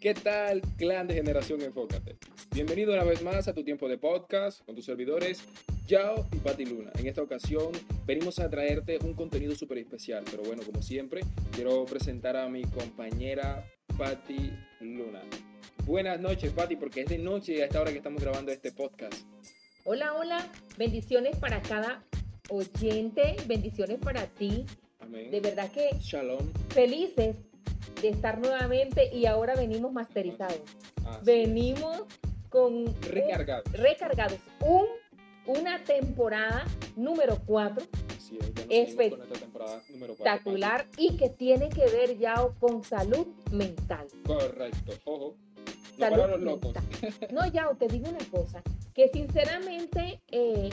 ¿Qué 0.00 0.14
tal, 0.14 0.62
clan 0.78 1.06
de 1.08 1.12
Generación 1.12 1.60
Enfócate? 1.60 2.16
Bienvenido 2.54 2.94
una 2.94 3.04
vez 3.04 3.20
más 3.22 3.48
a 3.48 3.52
tu 3.52 3.62
tiempo 3.62 3.86
de 3.86 3.98
podcast 3.98 4.64
con 4.64 4.74
tus 4.74 4.86
servidores 4.86 5.44
Yao 5.86 6.26
y 6.32 6.36
Pati 6.38 6.64
Luna. 6.64 6.90
En 6.98 7.06
esta 7.06 7.20
ocasión 7.20 7.70
venimos 8.06 8.38
a 8.38 8.48
traerte 8.48 8.96
un 9.04 9.12
contenido 9.12 9.54
súper 9.54 9.76
especial, 9.76 10.24
pero 10.30 10.42
bueno, 10.42 10.62
como 10.64 10.80
siempre, 10.80 11.20
quiero 11.52 11.84
presentar 11.84 12.34
a 12.38 12.48
mi 12.48 12.62
compañera 12.62 13.62
Pati 13.98 14.50
Luna. 14.80 15.20
Buenas 15.84 16.18
noches, 16.18 16.50
Pati, 16.52 16.76
porque 16.76 17.02
es 17.02 17.10
de 17.10 17.18
noche 17.18 17.62
a 17.62 17.66
esta 17.66 17.82
hora 17.82 17.90
que 17.90 17.98
estamos 17.98 18.22
grabando 18.22 18.52
este 18.52 18.72
podcast. 18.72 19.12
Hola, 19.84 20.14
hola, 20.14 20.50
bendiciones 20.78 21.36
para 21.36 21.60
cada 21.60 22.02
oyente, 22.48 23.36
bendiciones 23.46 23.98
para 23.98 24.24
ti. 24.28 24.64
Amén. 24.98 25.30
De 25.30 25.40
verdad 25.40 25.70
que 25.70 25.90
Shalom. 26.00 26.50
felices 26.70 27.36
de 28.00 28.08
estar 28.10 28.38
nuevamente 28.40 29.14
y 29.14 29.26
ahora 29.26 29.54
venimos 29.54 29.92
masterizados. 29.92 30.60
Así 31.04 31.18
es. 31.18 31.24
Venimos 31.24 32.02
con 32.48 32.74
un- 32.74 32.96
recargados. 33.02 33.64
Un, 34.60 34.86
una 35.46 35.82
temporada 35.84 36.64
número 36.96 37.38
4 37.46 37.84
Así 38.16 38.38
es, 38.40 38.54
ya 38.54 38.62
nos 38.64 38.70
Espe- 38.70 38.96
venimos 38.96 39.18
con 39.18 39.22
esta 39.26 39.38
temporada 39.40 39.82
número 39.88 40.14
cuatro, 40.14 40.32
espectacular 40.32 40.86
y 40.96 41.16
que 41.16 41.28
tiene 41.30 41.68
que 41.68 41.84
ver 41.86 42.18
ya 42.18 42.34
con 42.60 42.82
salud 42.84 43.26
mental. 43.50 44.06
Correcto. 44.26 44.92
Ojo. 45.04 45.34
No 45.98 46.06
Salud 46.06 46.16
para 46.20 46.36
los 46.36 46.40
locos. 46.42 46.74
mental. 46.74 47.30
No, 47.32 47.46
ya 47.52 47.68
te 47.78 47.86
digo 47.88 48.08
una 48.08 48.24
cosa, 48.30 48.62
que 48.94 49.08
sinceramente 49.08 50.20
eh, 50.28 50.70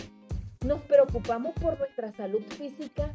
nos 0.65 0.81
preocupamos 0.83 1.53
por 1.55 1.77
nuestra 1.79 2.11
salud 2.13 2.41
física 2.57 3.13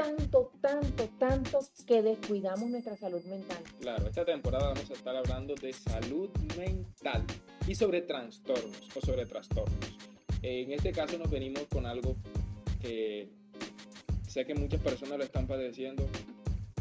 tanto, 0.00 0.50
tanto, 0.62 1.08
tanto 1.18 1.58
que 1.86 2.00
descuidamos 2.00 2.70
nuestra 2.70 2.96
salud 2.96 3.22
mental. 3.24 3.58
Claro, 3.80 4.06
esta 4.06 4.24
temporada 4.24 4.68
vamos 4.68 4.90
a 4.90 4.94
estar 4.94 5.14
hablando 5.14 5.54
de 5.54 5.74
salud 5.74 6.30
mental 6.56 7.22
y 7.66 7.74
sobre 7.74 8.00
trastornos 8.00 8.96
o 8.96 9.00
sobre 9.00 9.26
trastornos. 9.26 9.98
En 10.40 10.72
este 10.72 10.92
caso 10.92 11.18
nos 11.18 11.30
venimos 11.30 11.64
con 11.70 11.84
algo 11.84 12.16
que 12.80 13.28
sé 14.26 14.46
que 14.46 14.54
muchas 14.54 14.80
personas 14.80 15.18
lo 15.18 15.24
están 15.24 15.46
padeciendo. 15.46 16.06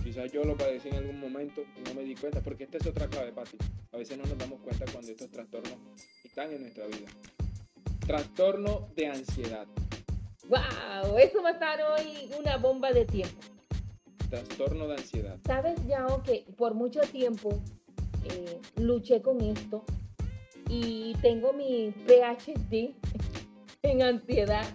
Quizás 0.01 0.31
yo 0.31 0.45
lo 0.45 0.55
padecí 0.55 0.87
en 0.87 0.95
algún 0.95 1.19
momento 1.19 1.61
y 1.77 1.81
no 1.81 1.93
me 1.93 2.03
di 2.03 2.15
cuenta, 2.15 2.39
porque 2.41 2.63
esta 2.63 2.77
es 2.77 2.87
otra 2.87 3.07
clave, 3.07 3.33
Pati. 3.33 3.57
A 3.91 3.97
veces 3.97 4.17
no 4.17 4.23
nos 4.23 4.37
damos 4.37 4.61
cuenta 4.61 4.85
cuando 4.93 5.11
estos 5.11 5.29
trastornos 5.29 5.75
están 6.23 6.53
en 6.53 6.61
nuestra 6.61 6.87
vida. 6.87 7.09
Trastorno 8.07 8.87
de 8.95 9.07
ansiedad. 9.07 9.67
¡Wow! 10.49 11.17
Eso 11.19 11.43
va 11.43 11.49
a 11.49 11.51
estar 11.53 11.79
hoy 11.79 12.31
una 12.39 12.57
bomba 12.57 12.91
de 12.91 13.05
tiempo. 13.05 13.39
Trastorno 14.31 14.87
de 14.87 14.95
ansiedad. 14.95 15.37
Sabes, 15.45 15.85
Yao, 15.85 16.23
que 16.23 16.43
por 16.57 16.73
mucho 16.73 17.01
tiempo 17.01 17.61
eh, 18.25 18.59
luché 18.77 19.21
con 19.21 19.41
esto 19.41 19.83
y 20.67 21.15
tengo 21.21 21.53
mi 21.53 21.93
PhD 22.07 22.95
en 23.83 24.01
ansiedad 24.01 24.65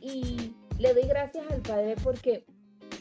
y 0.00 0.52
le 0.78 0.94
doy 0.94 1.04
gracias 1.04 1.48
al 1.50 1.62
Padre 1.62 1.94
porque 2.02 2.44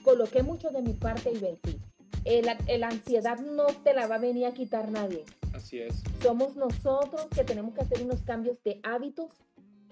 coloqué 0.03 0.43
mucho 0.43 0.69
de 0.69 0.83
mi 0.83 0.93
parte 0.93 1.31
y 1.31 1.39
vencí. 1.39 1.79
El, 2.25 2.47
el 2.67 2.83
ansiedad 2.83 3.39
no 3.39 3.65
te 3.83 3.95
la 3.95 4.05
va 4.05 4.15
a 4.15 4.19
venir 4.19 4.45
a 4.45 4.53
quitar 4.53 4.91
nadie. 4.91 5.25
Así 5.53 5.79
es. 5.79 6.03
Somos 6.21 6.55
nosotros 6.55 7.25
que 7.33 7.43
tenemos 7.43 7.73
que 7.73 7.81
hacer 7.81 8.03
unos 8.03 8.21
cambios 8.21 8.61
de 8.63 8.79
hábitos 8.83 9.31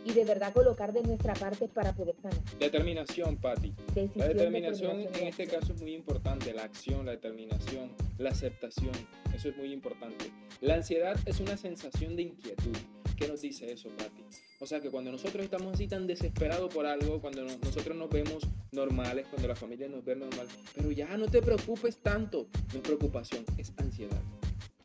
y 0.05 0.13
de 0.13 0.23
verdad 0.23 0.53
colocar 0.53 0.93
de 0.93 1.01
nuestra 1.01 1.33
parte 1.33 1.67
para 1.67 1.93
poder 1.93 2.15
sanar. 2.21 2.39
Determinación, 2.59 3.37
Pati. 3.37 3.73
Decisión, 3.93 4.11
La 4.15 4.27
determinación 4.27 4.97
determinación, 4.97 5.21
en 5.23 5.27
este 5.27 5.47
caso 5.47 5.73
es 5.73 5.81
muy 5.81 5.93
importante, 5.93 6.53
la 6.53 6.63
acción, 6.63 7.05
la 7.05 7.11
determinación, 7.13 7.91
la 8.19 8.29
aceptación, 8.29 8.91
eso 9.33 9.49
es 9.49 9.57
muy 9.57 9.73
importante. 9.73 10.31
La 10.61 10.75
ansiedad 10.75 11.17
es 11.25 11.39
una 11.39 11.57
sensación 11.57 12.15
de 12.15 12.21
inquietud. 12.23 12.77
¿Qué 13.17 13.27
nos 13.29 13.41
dice 13.41 13.71
eso, 13.71 13.89
Pati? 13.97 14.23
O 14.59 14.67
sea 14.67 14.79
que 14.81 14.89
cuando 14.91 15.11
nosotros 15.11 15.43
estamos 15.43 15.73
así 15.73 15.87
tan 15.87 16.05
desesperados 16.05 16.73
por 16.73 16.85
algo, 16.85 17.19
cuando 17.21 17.43
no- 17.43 17.57
nosotros 17.63 17.95
nos 17.97 18.09
vemos 18.09 18.43
normales, 18.71 19.25
cuando 19.29 19.47
la 19.47 19.55
familia 19.55 19.87
nos 19.87 20.03
ve 20.03 20.15
normal, 20.15 20.47
pero 20.75 20.91
ya 20.91 21.15
no 21.17 21.27
te 21.27 21.41
preocupes 21.41 21.97
tanto, 21.97 22.47
no 22.71 22.75
es 22.75 22.81
preocupación, 22.81 23.43
es 23.57 23.71
ansiedad. 23.77 24.21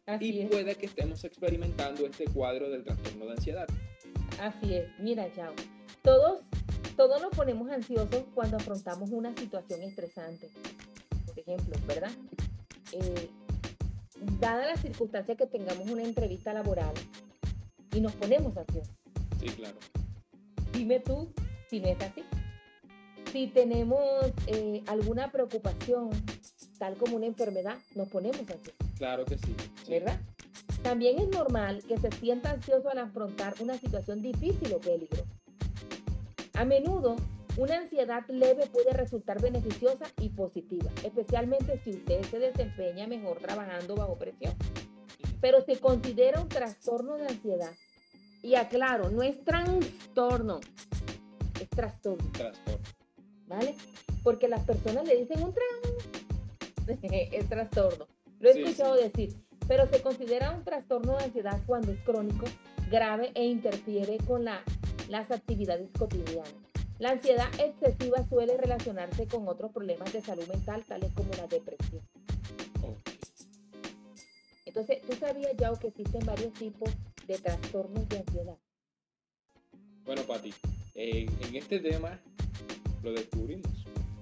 Así 0.07 0.31
y 0.31 0.41
es. 0.43 0.49
puede 0.51 0.75
que 0.77 0.87
estemos 0.87 1.23
experimentando 1.25 2.07
este 2.07 2.25
cuadro 2.25 2.71
del 2.71 2.85
trastorno 2.85 3.27
de 3.27 3.33
ansiedad. 3.33 3.69
Así 4.41 4.75
es, 4.75 4.89
mira, 4.99 5.31
Chao. 5.35 5.53
Todos, 6.03 6.41
todos 6.97 7.21
nos 7.21 7.31
ponemos 7.31 7.71
ansiosos 7.71 8.25
cuando 8.35 8.57
afrontamos 8.57 9.11
una 9.11 9.37
situación 9.37 9.83
estresante. 9.83 10.49
Por 11.27 11.39
ejemplo, 11.39 11.77
¿verdad? 11.87 12.11
Eh, 12.93 13.29
dada 14.41 14.67
la 14.67 14.77
circunstancia 14.77 15.37
que 15.37 15.47
tengamos 15.47 15.91
una 15.91 16.03
entrevista 16.03 16.55
laboral 16.55 16.95
y 17.93 18.01
nos 18.01 18.15
ponemos 18.15 18.57
ansiosos. 18.57 18.95
Sí, 19.39 19.49
claro. 19.49 19.77
Dime 20.73 21.01
tú 21.01 21.29
si 21.69 21.81
no 21.81 21.89
es 21.89 22.01
así. 22.01 22.25
Si 23.31 23.47
tenemos 23.49 24.33
eh, 24.47 24.83
alguna 24.87 25.31
preocupación, 25.31 26.09
tal 26.79 26.97
como 26.97 27.17
una 27.17 27.27
enfermedad, 27.27 27.77
nos 27.95 28.09
ponemos 28.09 28.41
ansiosos. 28.41 28.75
Claro 28.97 29.27
que 29.27 29.37
sí. 29.37 29.55
sí. 29.85 29.91
¿verdad? 29.91 30.19
También 30.83 31.19
es 31.19 31.29
normal 31.29 31.83
que 31.87 31.99
se 31.99 32.11
sienta 32.13 32.51
ansioso 32.51 32.89
al 32.89 32.99
afrontar 32.99 33.55
una 33.61 33.77
situación 33.79 34.23
difícil 34.23 34.73
o 34.73 34.81
peligro. 34.81 35.25
A 36.55 36.65
menudo, 36.65 37.17
una 37.57 37.77
ansiedad 37.79 38.25
leve 38.29 38.67
puede 38.67 38.93
resultar 38.93 39.41
beneficiosa 39.43 40.07
y 40.21 40.31
positiva, 40.31 40.91
especialmente 41.05 41.81
si 41.85 41.91
usted 41.91 42.23
se 42.25 42.39
desempeña 42.39 43.07
mejor 43.07 43.39
trabajando 43.39 43.95
bajo 43.97 44.17
presión. 44.17 44.55
Pero 45.41 45.61
se 45.63 45.79
considera 45.79 46.41
un 46.41 46.49
trastorno 46.49 47.17
de 47.17 47.27
ansiedad. 47.27 47.73
Y 48.43 48.55
aclaro, 48.55 49.11
no 49.11 49.23
es 49.23 49.43
trastorno, 49.45 50.61
es 51.61 51.69
trastorno. 51.69 52.31
Trastorno. 52.33 52.81
¿vale? 53.47 53.75
Porque 54.23 54.49
las 54.49 54.65
personas 54.65 55.07
le 55.07 55.17
dicen 55.17 55.43
un 55.43 55.53
trans, 55.53 57.03
es 57.33 57.49
trastorno. 57.49 58.07
Lo 58.39 58.49
he 58.49 58.55
Sí, 58.55 58.63
escuchado 58.63 58.95
decir, 58.95 59.35
pero 59.71 59.87
se 59.87 60.03
considera 60.03 60.51
un 60.51 60.65
trastorno 60.65 61.17
de 61.17 61.27
ansiedad 61.27 61.61
cuando 61.65 61.93
es 61.93 62.01
crónico, 62.01 62.45
grave 62.91 63.31
e 63.37 63.45
interfiere 63.45 64.19
con 64.27 64.45
la- 64.45 64.65
las 65.09 65.31
actividades 65.31 65.89
cotidianas. 65.97 66.53
La 66.99 67.11
ansiedad 67.11 67.49
excesiva 67.61 68.27
suele 68.29 68.57
relacionarse 68.57 69.29
con 69.29 69.47
otros 69.47 69.71
problemas 69.71 70.13
de 70.13 70.23
salud 70.23 70.45
mental, 70.49 70.85
tales 70.89 71.13
como 71.15 71.31
la 71.35 71.47
depresión. 71.47 72.03
Entonces, 74.67 75.03
¿tú 75.03 75.13
sabías 75.15 75.53
ya 75.57 75.73
que 75.79 75.87
existen 75.87 76.27
varios 76.27 76.53
tipos 76.55 76.91
de 77.29 77.39
trastornos 77.39 78.09
de 78.09 78.19
ansiedad? 78.19 78.59
Bueno, 80.05 80.23
Pati, 80.23 80.53
en 80.97 81.55
este 81.55 81.79
tema 81.79 82.21
lo 83.05 83.13
descubrimos. 83.13 83.71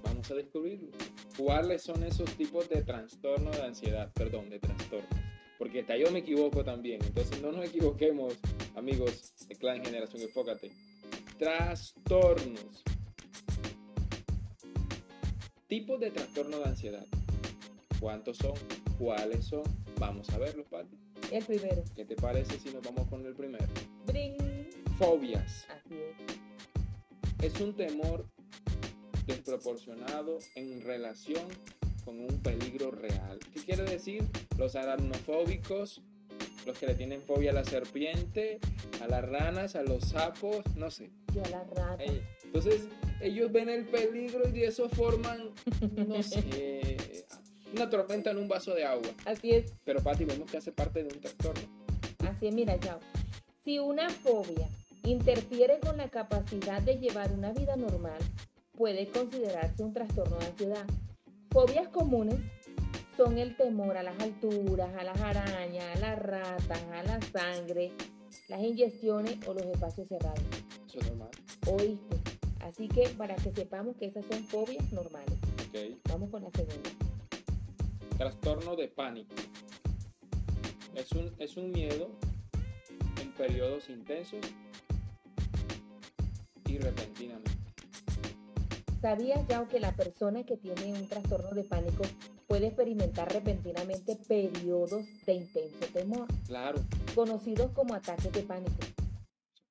Vamos 0.02 0.30
a 0.30 0.34
descubrirlo. 0.34 0.90
¿Cuáles 1.38 1.84
son 1.84 2.02
esos 2.02 2.30
tipos 2.34 2.68
de 2.68 2.82
trastorno 2.82 3.50
de 3.50 3.62
ansiedad? 3.62 4.12
Perdón, 4.12 4.50
de 4.50 4.58
trastorno. 4.58 5.27
Porque 5.58 5.80
hasta 5.80 5.96
yo 5.96 6.10
me 6.10 6.20
equivoco 6.20 6.64
también. 6.64 7.02
Entonces 7.04 7.40
no 7.42 7.50
nos 7.52 7.64
equivoquemos, 7.66 8.34
amigos 8.76 9.34
de 9.48 9.56
Clan 9.56 9.84
Generación 9.84 10.22
Enfócate. 10.22 10.70
Trastornos. 11.38 12.82
Tipos 15.66 16.00
de 16.00 16.10
trastorno 16.10 16.58
de 16.58 16.64
ansiedad. 16.64 17.06
¿Cuántos 18.00 18.36
son? 18.38 18.54
¿Cuáles 18.98 19.44
son? 19.46 19.62
Vamos 19.98 20.28
a 20.30 20.38
verlos, 20.38 20.66
Pati. 20.68 20.96
El 21.32 21.44
primero, 21.44 21.82
¿Qué 21.94 22.04
te 22.04 22.14
parece 22.16 22.58
si 22.58 22.70
nos 22.70 22.82
vamos 22.82 23.08
con 23.08 23.26
el 23.26 23.34
primero? 23.34 23.66
bring, 24.06 24.36
Fobias. 24.98 25.66
así 25.68 25.94
es. 27.40 27.54
es 27.54 27.60
un 27.60 27.74
temor 27.76 28.24
desproporcionado 29.26 30.38
en 30.54 30.80
relación 30.80 31.42
con 32.08 32.20
un 32.20 32.40
peligro 32.40 32.90
real. 32.90 33.38
¿Qué 33.52 33.60
quiere 33.60 33.82
decir? 33.82 34.24
Los 34.56 34.76
aracnofóbicos, 34.76 36.00
los 36.64 36.78
que 36.78 36.86
le 36.86 36.94
tienen 36.94 37.20
fobia 37.20 37.50
a 37.50 37.52
la 37.52 37.64
serpiente, 37.64 38.60
a 39.02 39.08
las 39.08 39.28
ranas, 39.28 39.76
a 39.76 39.82
los 39.82 40.04
sapos, 40.04 40.64
no 40.74 40.90
sé. 40.90 41.10
Yo 41.34 41.44
a 41.44 41.48
la 41.50 41.64
rata. 41.64 42.02
Eh, 42.02 42.22
Entonces, 42.44 42.88
ellos 43.20 43.52
ven 43.52 43.68
el 43.68 43.84
peligro 43.84 44.48
y 44.48 44.52
de 44.52 44.66
eso 44.68 44.88
forman, 44.88 45.50
no 46.06 46.22
sé, 46.22 46.96
una 47.74 47.90
tormenta 47.90 48.30
en 48.30 48.38
un 48.38 48.48
vaso 48.48 48.74
de 48.74 48.86
agua. 48.86 49.10
Así 49.26 49.50
es. 49.50 49.74
Pero 49.84 50.02
Pati, 50.02 50.24
vemos 50.24 50.50
que 50.50 50.56
hace 50.56 50.72
parte 50.72 51.02
de 51.02 51.14
un 51.14 51.20
trastorno. 51.20 51.60
Así 52.26 52.46
es, 52.46 52.54
mira, 52.54 52.74
Yao. 52.76 53.00
Si 53.66 53.78
una 53.78 54.08
fobia 54.08 54.70
interfiere 55.04 55.78
con 55.78 55.98
la 55.98 56.08
capacidad 56.08 56.80
de 56.80 56.94
llevar 56.98 57.30
una 57.32 57.52
vida 57.52 57.76
normal, 57.76 58.18
puede 58.72 59.08
considerarse 59.08 59.82
un 59.82 59.92
trastorno 59.92 60.38
de 60.38 60.46
ansiedad. 60.46 60.86
Fobias 61.50 61.88
comunes 61.88 62.38
son 63.16 63.38
el 63.38 63.56
temor 63.56 63.96
a 63.96 64.02
las 64.02 64.18
alturas, 64.20 64.94
a 64.94 65.02
las 65.02 65.20
arañas, 65.20 65.96
a 65.96 65.98
las 65.98 66.18
ratas, 66.18 66.82
a 66.92 67.02
la 67.02 67.20
sangre, 67.22 67.92
las 68.48 68.62
inyecciones 68.62 69.38
o 69.46 69.54
los 69.54 69.64
espacios 69.64 70.08
cerrados. 70.08 70.40
Eso 70.86 70.98
es 70.98 71.06
normal. 71.06 71.30
¿Oíste? 71.66 72.16
Así 72.60 72.86
que 72.88 73.08
para 73.10 73.34
que 73.36 73.50
sepamos 73.52 73.96
que 73.96 74.06
esas 74.06 74.24
son 74.26 74.44
fobias 74.44 74.92
normales. 74.92 75.38
Ok. 75.68 75.98
Vamos 76.10 76.30
con 76.30 76.44
la 76.44 76.50
segunda. 76.50 76.90
Trastorno 78.18 78.76
de 78.76 78.88
pánico. 78.88 79.34
Es 80.94 81.12
un, 81.12 81.32
es 81.38 81.56
un 81.56 81.70
miedo 81.72 82.10
en 83.22 83.32
periodos 83.32 83.88
intensos 83.88 84.40
y 86.66 86.78
repentinamente. 86.78 87.57
¿Sabías 89.00 89.46
ya 89.48 89.66
que 89.68 89.78
la 89.78 89.94
persona 89.94 90.44
que 90.44 90.56
tiene 90.56 90.92
un 90.92 91.08
trastorno 91.08 91.50
de 91.52 91.62
pánico 91.62 92.02
puede 92.48 92.66
experimentar 92.66 93.32
repentinamente 93.32 94.16
periodos 94.16 95.04
de 95.24 95.34
intenso 95.34 95.86
temor, 95.92 96.26
Claro, 96.46 96.80
conocidos 97.14 97.70
como 97.72 97.94
ataques 97.94 98.32
de 98.32 98.42
pánico? 98.42 98.74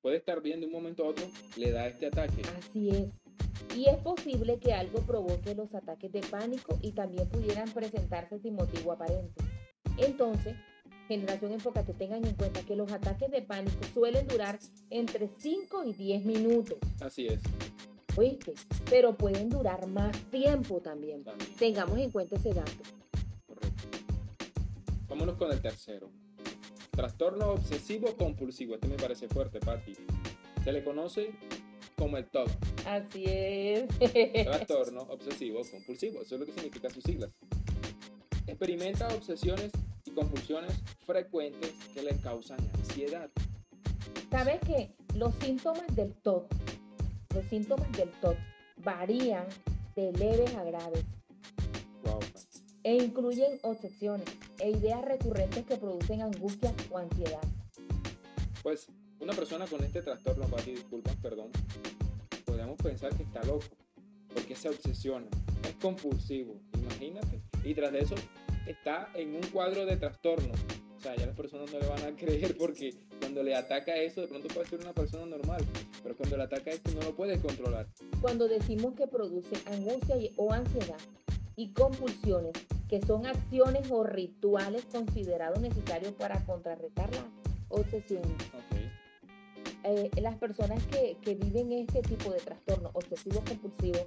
puede 0.00 0.16
estar 0.18 0.40
bien 0.40 0.60
de 0.60 0.66
un 0.66 0.72
momento 0.72 1.04
a 1.04 1.08
otro, 1.08 1.26
le 1.56 1.70
da 1.72 1.86
este 1.88 2.06
ataque. 2.06 2.40
Así 2.56 2.88
es. 2.88 3.76
Y 3.76 3.86
es 3.86 3.98
posible 3.98 4.58
que 4.58 4.72
algo 4.72 5.00
provoque 5.02 5.54
los 5.54 5.74
ataques 5.74 6.10
de 6.10 6.20
pánico 6.20 6.78
y 6.80 6.92
también 6.92 7.28
pudieran 7.28 7.68
presentarse 7.70 8.38
sin 8.38 8.54
motivo 8.54 8.92
aparente. 8.92 9.42
Entonces, 9.98 10.56
generación 11.08 11.52
enfócate, 11.52 11.92
tengan 11.92 12.24
en 12.24 12.34
cuenta 12.36 12.62
que 12.62 12.76
los 12.76 12.90
ataques 12.90 13.30
de 13.30 13.42
pánico 13.42 13.76
suelen 13.92 14.26
durar 14.28 14.58
entre 14.88 15.28
5 15.36 15.84
y 15.84 15.92
10 15.92 16.24
minutos, 16.24 16.78
Así 17.00 17.26
es. 17.26 17.40
¿Oíste? 18.18 18.54
Pero 18.90 19.16
pueden 19.16 19.48
durar 19.48 19.86
más 19.86 20.16
tiempo 20.30 20.80
también. 20.80 21.22
También. 21.22 21.54
Tengamos 21.56 21.98
en 21.98 22.10
cuenta 22.10 22.36
ese 22.36 22.52
dato. 22.52 22.72
Correcto. 23.46 23.88
Vámonos 25.08 25.36
con 25.36 25.52
el 25.52 25.60
tercero. 25.62 26.10
Trastorno 26.90 27.52
obsesivo 27.52 28.16
compulsivo. 28.16 28.74
Este 28.74 28.88
me 28.88 28.96
parece 28.96 29.28
fuerte, 29.28 29.60
Patti. 29.60 29.96
Se 30.64 30.72
le 30.72 30.82
conoce 30.82 31.30
como 31.96 32.16
el 32.16 32.26
TOC. 32.26 32.48
Así 32.86 33.24
es. 33.26 33.86
Trastorno 34.44 35.02
obsesivo 35.02 35.60
compulsivo. 35.70 36.20
Eso 36.22 36.34
es 36.34 36.40
lo 36.40 36.46
que 36.46 36.52
significa 36.52 36.90
sus 36.90 37.04
siglas. 37.04 37.30
Experimenta 38.46 39.06
obsesiones 39.08 39.70
y 40.04 40.10
compulsiones 40.10 40.72
frecuentes 41.06 41.72
que 41.94 42.02
le 42.02 42.16
causan 42.16 42.58
ansiedad. 42.74 43.30
¿Sabes 44.30 44.60
que 44.60 44.90
los 45.14 45.34
síntomas 45.36 45.86
del 45.94 46.12
TOC, 46.14 46.52
los 47.34 47.44
síntomas 47.46 47.90
del 47.92 48.10
TOC 48.20 48.36
varían 48.82 49.44
de 49.94 50.12
leves 50.12 50.54
a 50.54 50.64
graves 50.64 51.04
Wow, 52.04 52.20
e 52.84 52.96
incluyen 52.96 53.58
obsesiones 53.62 54.28
e 54.58 54.70
ideas 54.70 55.04
recurrentes 55.04 55.66
que 55.66 55.76
producen 55.76 56.22
angustia 56.22 56.72
o 56.90 56.98
ansiedad? 56.98 57.42
Pues 58.62 58.88
una 59.20 59.32
persona 59.32 59.66
con 59.66 59.82
este 59.84 60.02
trastorno, 60.02 60.46
Patti, 60.46 60.72
disculpas, 60.72 61.16
perdón, 61.16 61.50
podríamos 62.44 62.76
pensar 62.76 63.14
que 63.16 63.24
está 63.24 63.42
loco, 63.44 63.66
porque 64.32 64.54
se 64.54 64.68
obsesiona, 64.68 65.26
es 65.64 65.74
compulsivo, 65.74 66.60
imagínate, 66.74 67.42
y 67.64 67.74
tras 67.74 67.92
de 67.92 68.00
eso 68.00 68.14
está 68.66 69.10
en 69.14 69.34
un 69.34 69.42
cuadro 69.48 69.86
de 69.86 69.96
trastorno. 69.96 70.52
O 70.98 71.00
sea, 71.00 71.14
ya 71.14 71.26
las 71.26 71.36
personas 71.36 71.72
no 71.72 71.78
le 71.78 71.86
van 71.86 72.02
a 72.04 72.16
creer 72.16 72.56
porque 72.58 72.92
cuando 73.20 73.42
le 73.44 73.54
ataca 73.54 73.94
eso, 73.96 74.20
de 74.20 74.26
pronto 74.26 74.48
puede 74.48 74.66
ser 74.68 74.80
una 74.80 74.92
persona 74.92 75.26
normal, 75.26 75.64
pero 76.02 76.16
cuando 76.16 76.36
le 76.36 76.42
ataca 76.42 76.72
esto 76.72 76.90
no 76.90 77.02
lo 77.02 77.14
puedes 77.14 77.40
controlar. 77.40 77.86
Cuando 78.20 78.48
decimos 78.48 78.94
que 78.94 79.06
produce 79.06 79.54
angustia 79.72 80.16
y- 80.16 80.32
o 80.36 80.52
ansiedad 80.52 80.98
y 81.54 81.68
compulsiones, 81.72 82.52
que 82.88 83.00
son 83.02 83.26
acciones 83.26 83.88
o 83.92 84.02
rituales 84.02 84.84
considerados 84.86 85.60
necesarios 85.60 86.12
para 86.14 86.44
contrarrestar 86.44 87.10
las 87.14 87.24
obsesiones. 87.68 88.32
Ok, 88.32 88.78
eh, 89.84 90.10
las 90.20 90.36
personas 90.36 90.84
que, 90.86 91.16
que 91.22 91.36
viven 91.36 91.70
este 91.72 92.02
tipo 92.02 92.32
de 92.32 92.40
trastorno 92.40 92.90
obsesivo 92.94 93.42
compulsivo 93.46 94.04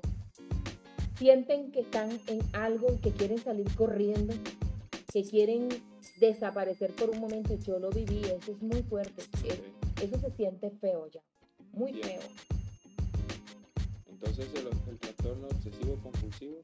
sienten 1.18 1.72
que 1.72 1.82
están 1.82 2.10
en 2.28 2.42
algo 2.54 2.92
y 2.94 2.98
que 2.98 3.12
quieren 3.12 3.38
salir 3.38 3.74
corriendo, 3.76 4.34
que 5.14 5.24
quieren 5.24 5.70
desaparecer 6.20 6.94
por 6.96 7.10
un 7.10 7.20
momento. 7.20 7.56
Yo 7.66 7.80
lo 7.80 7.90
viví, 7.90 8.22
eso 8.26 8.52
es 8.52 8.62
muy 8.62 8.82
fuerte. 8.84 9.24
eso 10.02 10.20
se 10.20 10.32
siente 10.32 10.70
feo 10.82 11.08
ya, 11.12 11.22
muy 11.74 11.94
feo. 11.94 12.22
Entonces 14.10 14.48
el, 14.56 14.68
el 14.92 15.00
trastorno 15.00 15.48
obsesivo 15.48 15.96
compulsivo 16.02 16.58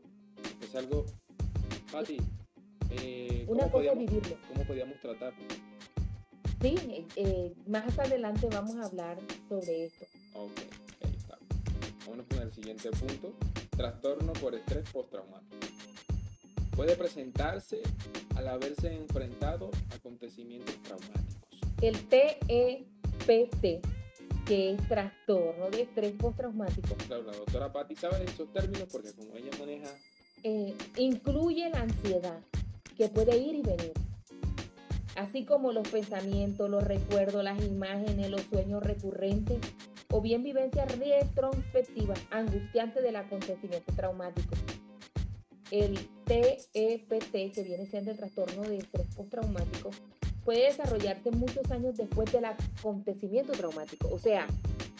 es 0.61 0.75
algo, 0.75 1.05
Patti, 1.91 2.17
eh, 2.91 3.45
Una 3.47 3.63
¿cómo 3.63 3.71
cosa 3.71 3.83
es 3.85 3.91
podíamos- 3.91 3.97
vivirlo. 4.11 4.37
¿Cómo 4.53 4.63
podíamos 4.67 4.99
tratarlo? 5.01 5.43
Sí, 6.61 6.75
eh, 6.89 7.05
eh, 7.17 7.53
más 7.67 7.97
adelante 7.99 8.47
vamos 8.51 8.75
a 8.77 8.85
hablar 8.85 9.19
sobre 9.47 9.85
esto. 9.85 10.05
Ok, 10.33 10.51
ahí 11.05 11.15
está. 11.15 11.37
Vámonos 12.05 12.25
con 12.27 12.39
el 12.39 12.51
siguiente 12.53 12.89
punto. 12.91 13.33
Trastorno 13.75 14.33
por 14.33 14.55
estrés 14.55 14.89
postraumático. 14.89 15.56
Puede 16.77 16.95
presentarse 16.95 17.81
al 18.35 18.47
haberse 18.47 18.93
enfrentado 18.93 19.71
a 19.91 19.95
acontecimientos 19.95 20.75
traumáticos. 20.83 21.49
El 21.81 22.07
TEPT, 22.07 23.83
que 24.45 24.73
es 24.73 24.87
trastorno 24.87 25.71
de 25.71 25.81
estrés 25.81 26.13
postraumático, 26.13 26.95
Claro, 27.07 27.23
la 27.23 27.35
doctora 27.35 27.73
Patti 27.73 27.95
sabe 27.95 28.23
esos 28.23 28.53
términos 28.53 28.87
porque 28.91 29.11
como 29.13 29.35
ella 29.35 29.49
maneja, 29.59 29.89
eh, 30.43 30.75
incluye 30.97 31.67
la 31.71 31.81
ansiedad 31.81 32.41
que 32.95 33.09
puede 33.09 33.35
ir 33.39 33.55
y 33.55 33.63
venir, 33.63 33.93
así 35.15 35.45
como 35.45 35.71
los 35.71 35.87
pensamientos, 35.89 36.69
los 36.69 36.83
recuerdos, 36.83 37.43
las 37.43 37.59
imágenes, 37.63 38.29
los 38.29 38.41
sueños 38.41 38.83
recurrentes 38.83 39.57
o 40.11 40.21
bien 40.21 40.43
vivencias 40.43 40.95
retrospectivas 40.95 42.19
angustiantes 42.29 43.01
del 43.01 43.15
acontecimiento 43.15 43.91
traumático. 43.95 44.53
El 45.71 45.97
TEPT, 46.25 47.53
que 47.53 47.63
viene 47.63 47.85
siendo 47.87 48.11
el 48.11 48.17
trastorno 48.17 48.63
de 48.63 48.77
estrés 48.77 49.07
postraumático, 49.15 49.89
puede 50.45 50.65
desarrollarse 50.65 51.31
muchos 51.31 51.69
años 51.71 51.95
después 51.97 52.31
del 52.31 52.45
acontecimiento 52.45 53.51
traumático. 53.53 54.07
O 54.11 54.19
sea, 54.19 54.47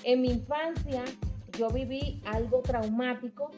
en 0.03 0.21
mi 0.21 0.29
infancia 0.29 1.03
yo 1.57 1.69
viví 1.69 2.21
algo 2.25 2.61
traumático, 2.61 3.51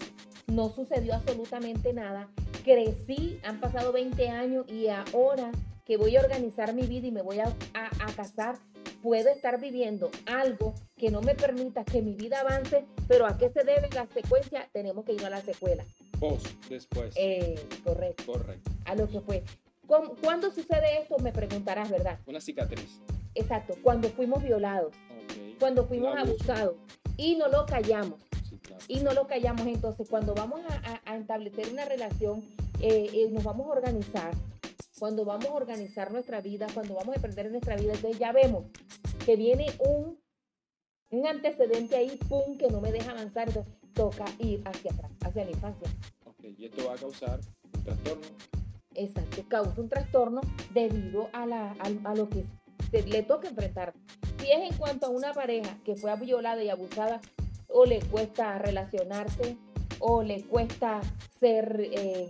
no 0.48 0.70
sucedió 0.70 1.16
absolutamente 1.16 1.94
nada, 1.94 2.30
crecí, 2.64 3.40
han 3.44 3.60
pasado 3.60 3.92
20 3.92 4.30
años 4.30 4.66
y 4.70 4.88
ahora 4.88 5.52
que 5.86 5.98
voy 5.98 6.16
a 6.16 6.22
organizar 6.22 6.74
mi 6.74 6.84
vida 6.84 7.08
y 7.08 7.12
me 7.12 7.24
voy 7.24 7.40
a, 7.40 7.46
a- 7.74 8.06
a 8.06 8.14
casar, 8.16 8.58
puedo 9.02 9.30
estar 9.30 9.60
viviendo 9.60 10.12
algo 10.28 10.76
que 10.98 11.10
no 11.10 11.22
me 11.22 11.34
permita 11.34 11.84
que 11.84 12.02
mi 12.04 12.14
vida 12.14 12.42
avance, 12.42 12.86
pero 13.08 13.26
¿a 13.26 13.38
qué 13.38 13.50
se 13.50 13.64
debe 13.64 13.90
la 13.96 14.06
secuencia? 14.08 14.70
Tenemos 14.72 15.04
que 15.06 15.14
ir 15.14 15.26
a 15.26 15.30
la 15.32 15.42
secuela. 15.42 15.84
Post, 16.20 16.48
después. 16.70 17.14
Eh, 17.18 17.56
correcto, 17.84 18.24
Correcto. 18.26 18.72
a 18.86 18.96
lo 18.96 19.08
que 19.08 19.20
fue. 19.22 19.44
¿Cómo- 19.88 20.16
¿Cuándo 20.22 20.52
sucede 20.52 21.02
esto? 21.02 21.18
Me 21.20 21.32
preguntarás, 21.32 21.90
¿verdad? 21.90 22.20
Una 22.28 22.40
cicatriz. 22.42 23.00
Exacto, 23.36 23.76
cuando 23.82 24.10
fuimos 24.10 24.44
violados, 24.44 24.94
cuando 25.60 25.86
fuimos 25.88 26.16
abusados 26.18 26.76
y 27.18 27.36
no 27.36 27.48
lo 27.48 27.66
callamos. 27.66 28.20
Sí, 28.50 28.58
claro. 28.58 28.84
y 28.88 29.00
no 29.02 29.14
lo 29.14 29.28
callamos. 29.28 29.68
Entonces, 29.68 30.08
cuando 30.10 30.34
vamos 30.34 30.62
a, 30.70 30.76
a- 30.94 31.14
a 31.14 31.18
establecer 31.18 31.70
una 31.72 31.86
relación, 31.86 32.44
eh, 32.82 33.10
eh, 33.14 33.30
nos 33.32 33.44
vamos 33.44 33.68
a 33.68 33.72
organizar. 33.72 34.32
Cuando 34.98 35.24
vamos 35.24 35.46
a 35.46 35.54
organizar 35.54 36.12
nuestra 36.12 36.42
vida, 36.42 36.66
cuando 36.74 36.96
vamos 36.96 37.14
a 37.14 37.16
emprender 37.18 37.46
en 37.46 37.52
nuestra 37.54 37.76
vida, 37.76 37.94
entonces 37.94 38.20
ya 38.20 38.32
vemos 38.32 38.66
que 39.26 39.36
viene 39.36 39.68
un, 39.80 40.20
un 41.12 41.28
antecedente 41.28 41.96
ahí, 41.96 42.18
pum, 42.28 42.58
que 42.58 42.70
no 42.70 42.82
me 42.82 42.92
deja 42.92 43.12
avanzar. 43.12 43.48
Entonces, 43.50 43.72
toca 43.94 44.26
ir 44.40 44.62
hacia 44.66 44.92
atrás, 44.92 45.12
hacia 45.26 45.46
la 45.46 45.52
infancia. 45.52 45.90
Ok, 46.26 46.44
y 46.58 46.66
esto 46.66 46.88
va 46.88 46.94
a 46.94 46.98
causar 46.98 47.40
un 47.74 47.84
trastorno. 47.84 48.26
Exacto, 48.96 49.44
causa 49.48 49.82
un 49.82 49.90
trastorno 49.90 50.42
debido 50.74 51.30
a, 51.34 51.46
la, 51.46 51.72
a, 52.04 52.16
lo 52.16 52.28
que 52.30 52.44
se- 52.92 53.04
le 53.08 53.24
toca 53.24 53.48
enfrentar. 53.48 53.94
Si 54.40 54.52
es 54.52 54.72
en 54.72 54.78
cuanto 54.78 55.08
a 55.08 55.10
una 55.10 55.34
pareja 55.34 55.78
que 55.86 55.96
fue 55.96 56.16
violada 56.18 56.64
y 56.64 56.70
abusada, 56.70 57.22
o 57.68 57.86
le 57.86 58.00
cuesta 58.02 58.58
relacionarse, 58.58 59.56
o 60.00 60.24
le 60.24 60.42
cuesta 60.44 61.02
ser, 61.40 61.80
eh, 61.94 62.30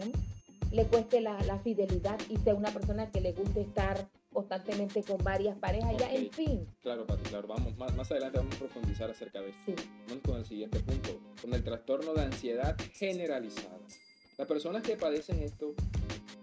le 0.72 0.86
cueste 0.86 1.22
la, 1.22 1.42
la 1.44 1.58
fidelidad 1.60 2.20
y 2.30 2.38
sea 2.38 2.56
una 2.56 2.70
persona 2.72 3.10
que 3.10 3.22
le 3.22 3.32
guste 3.34 3.62
estar 3.62 4.08
constantemente 4.40 5.04
con 5.04 5.18
varias 5.18 5.58
parejas, 5.58 5.98
ya 5.98 6.14
en 6.14 6.32
fin. 6.32 6.66
Claro, 6.82 7.06
Pati, 7.06 7.24
claro. 7.24 7.48
Vamos, 7.48 7.78
más, 7.78 7.94
más 7.96 8.10
adelante 8.10 8.38
vamos 8.38 8.56
a 8.56 8.60
profundizar 8.60 9.10
acerca 9.10 9.42
de 9.42 9.50
esto. 9.50 9.62
Sí, 9.66 9.90
Vamos 10.08 10.24
con 10.26 10.38
el 10.38 10.46
siguiente 10.46 10.80
punto, 10.80 11.20
con 11.42 11.54
el 11.54 11.62
trastorno 11.62 12.14
de 12.14 12.22
ansiedad 12.22 12.78
generalizada. 12.94 13.80
Las 14.38 14.48
personas 14.48 14.82
que 14.82 14.96
padecen 14.96 15.44
esto 15.44 15.74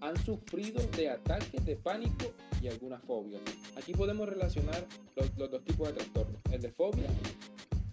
han 0.03 0.15
sufrido 0.23 0.83
de 0.95 1.09
ataques 1.09 1.65
de 1.65 1.77
pánico 1.77 2.27
y 2.61 2.69
algunas 2.69 3.03
fobias. 3.03 3.41
Aquí 3.79 3.95
podemos 3.95 4.29
relacionar 4.29 4.85
los, 5.17 5.35
los 5.39 5.51
dos 5.51 5.65
tipos 5.65 5.89
de 5.89 5.95
trastornos, 5.95 6.41
el 6.53 6.61
de 6.61 6.71
fobia 6.73 7.09